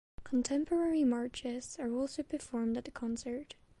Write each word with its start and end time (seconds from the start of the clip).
Contemporary 0.23 1.03
marches 1.03 1.77
are 1.77 1.91
also 1.93 2.23
performed 2.23 2.75
at 2.75 2.85
the 2.85 2.89
concert. 2.89 3.53